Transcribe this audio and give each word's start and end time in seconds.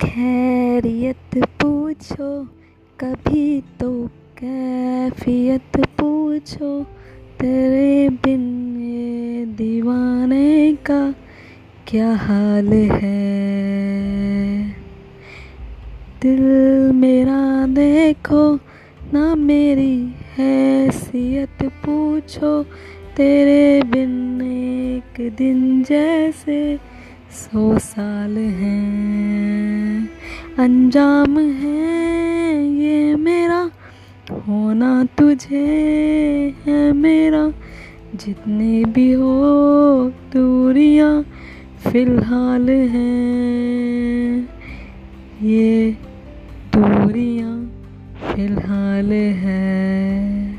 खैरियत 0.00 1.44
पूछो, 1.44 2.44
कभी 3.00 3.60
तो 3.80 4.06
कैफियत 4.38 5.76
पूछो। 5.76 6.82
तेरे 7.40 8.08
बिन 8.08 8.76
ये 8.80 9.44
दीवाने 9.46 10.74
का 10.74 11.14
क्या 11.86 12.14
हाल 12.14 12.72
है? 12.72 14.70
दिल 16.22 16.42
मेरा 16.92 17.66
देखो, 17.66 18.54
ना 19.12 19.34
मेरी 19.34 20.14
हैसियत 20.38 21.62
पूछो। 21.62 22.62
तेरे 23.16 23.82
बिन 23.82 24.40
एक 24.42 25.34
दिन 25.36 25.82
जैसे 25.82 26.78
सौ 27.30 27.78
साल 27.78 28.38
हैं। 28.38 29.45
अंजाम 30.58 31.38
है 31.38 32.66
ये 32.76 33.14
मेरा, 33.14 33.70
होना 34.30 35.04
तुझे 35.18 36.54
है 36.66 36.92
मेरा। 36.92 37.52
जितने 38.14 38.84
भी 38.84 39.12
हो 39.12 40.12
दूरियाँ 40.32 41.22
फ़िलहाल 41.82 42.70
हैं, 42.70 44.48
ये 45.42 45.90
दूरियाँ 46.74 47.54
फ़िलहाल 48.26 49.12
है। 49.12 50.55